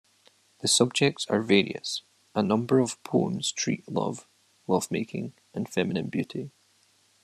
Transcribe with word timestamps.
The 0.61 0.67
subjects 0.67 1.27
are 1.29 1.43
various: 1.43 2.01
a 2.33 2.41
number 2.41 2.79
of 2.79 3.03
poems 3.03 3.51
treat 3.51 3.87
love, 3.87 4.25
lovemaking, 4.65 5.33
and 5.53 5.69
feminine 5.69 6.07
beauty. 6.07 6.49